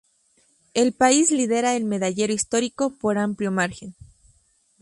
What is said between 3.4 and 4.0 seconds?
margen.